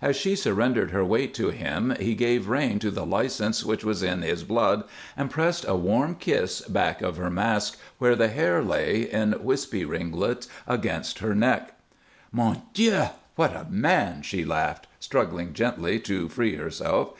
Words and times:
As 0.00 0.16
she 0.16 0.34
surrendered 0.36 0.90
her 0.92 1.04
weight 1.04 1.34
to 1.34 1.50
him 1.50 1.94
he 2.00 2.14
gave 2.14 2.48
rein 2.48 2.78
to 2.78 2.90
the 2.90 3.04
license 3.04 3.62
which 3.62 3.84
was 3.84 4.02
in 4.02 4.22
his 4.22 4.42
blood 4.42 4.84
and 5.18 5.30
pressed 5.30 5.66
a 5.68 5.76
warm 5.76 6.14
kiss 6.14 6.62
back 6.62 7.02
of 7.02 7.18
her 7.18 7.28
mask 7.28 7.76
where 7.98 8.16
the 8.16 8.28
hair 8.28 8.62
lay 8.62 9.02
in 9.02 9.34
wispy 9.44 9.84
ringlets 9.84 10.48
against 10.66 11.18
her 11.18 11.34
neck. 11.34 11.74
"Mon 12.32 12.62
Dieu! 12.72 13.02
What 13.34 13.54
a 13.54 13.66
man!" 13.68 14.22
she 14.22 14.46
laughed, 14.46 14.86
struggling 14.98 15.52
gently 15.52 15.98
to 16.00 16.30
free 16.30 16.54
herself. 16.56 17.12